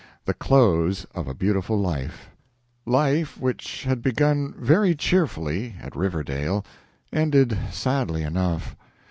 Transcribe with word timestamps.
THE 0.25 0.33
CLOSE 0.33 1.03
OF 1.13 1.27
A 1.27 1.35
BEAUTIFUL 1.35 1.77
LIFE 1.79 2.31
Life 2.87 3.39
which 3.39 3.83
had 3.83 4.01
begun 4.01 4.55
very 4.57 4.95
cheerfully 4.95 5.75
at 5.79 5.95
Riverdale 5.95 6.65
ended 7.13 7.55
sadly 7.69 8.23
enough. 8.23 8.75